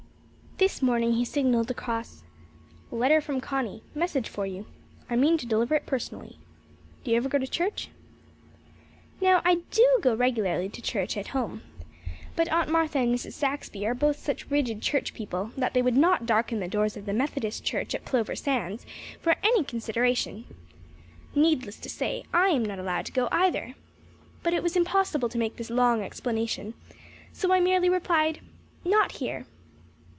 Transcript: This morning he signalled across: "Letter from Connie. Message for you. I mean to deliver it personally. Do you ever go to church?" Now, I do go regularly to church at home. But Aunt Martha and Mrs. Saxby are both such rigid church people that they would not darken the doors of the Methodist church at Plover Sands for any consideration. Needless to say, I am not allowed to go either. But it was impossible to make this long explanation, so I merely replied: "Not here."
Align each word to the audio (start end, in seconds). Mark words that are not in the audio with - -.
This 0.57 0.79
morning 0.83 1.13
he 1.13 1.25
signalled 1.25 1.71
across: 1.71 2.21
"Letter 2.91 3.19
from 3.19 3.41
Connie. 3.41 3.81
Message 3.95 4.29
for 4.29 4.45
you. 4.45 4.67
I 5.09 5.15
mean 5.15 5.35
to 5.39 5.47
deliver 5.47 5.73
it 5.73 5.87
personally. 5.87 6.37
Do 7.03 7.09
you 7.09 7.17
ever 7.17 7.27
go 7.27 7.39
to 7.39 7.47
church?" 7.47 7.89
Now, 9.19 9.41
I 9.43 9.61
do 9.71 9.97
go 10.01 10.13
regularly 10.13 10.69
to 10.69 10.79
church 10.79 11.17
at 11.17 11.29
home. 11.29 11.63
But 12.35 12.47
Aunt 12.49 12.69
Martha 12.69 12.99
and 12.99 13.15
Mrs. 13.15 13.33
Saxby 13.33 13.87
are 13.87 13.95
both 13.95 14.19
such 14.19 14.51
rigid 14.51 14.83
church 14.83 15.15
people 15.15 15.49
that 15.57 15.73
they 15.73 15.81
would 15.81 15.97
not 15.97 16.27
darken 16.27 16.59
the 16.59 16.67
doors 16.67 16.95
of 16.95 17.07
the 17.07 17.11
Methodist 17.13 17.63
church 17.65 17.95
at 17.95 18.05
Plover 18.05 18.35
Sands 18.35 18.85
for 19.19 19.37
any 19.41 19.63
consideration. 19.63 20.45
Needless 21.33 21.79
to 21.79 21.89
say, 21.89 22.23
I 22.35 22.49
am 22.49 22.63
not 22.63 22.77
allowed 22.77 23.07
to 23.07 23.11
go 23.11 23.29
either. 23.31 23.73
But 24.43 24.53
it 24.53 24.61
was 24.61 24.75
impossible 24.75 25.29
to 25.29 25.39
make 25.39 25.55
this 25.55 25.71
long 25.71 26.03
explanation, 26.03 26.75
so 27.33 27.51
I 27.51 27.59
merely 27.59 27.89
replied: 27.89 28.41
"Not 28.85 29.13
here." 29.13 29.47